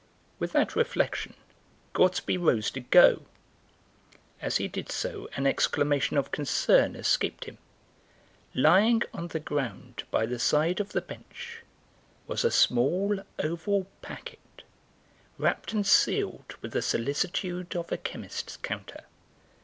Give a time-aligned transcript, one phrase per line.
[0.39, 1.35] With that reflection
[1.93, 3.27] Gortsby rose to go;
[4.41, 7.59] as he did so an exclamation of concern escaped him.
[8.55, 11.61] Lying on the ground by the side of the bench
[12.25, 14.63] was a small oval packet,
[15.37, 19.03] wrapped and sealed with the solicitude of a chemist's counter.